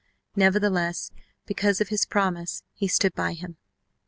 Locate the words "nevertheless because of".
0.35-1.89